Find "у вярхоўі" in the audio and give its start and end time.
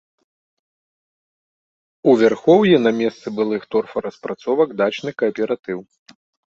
2.11-2.73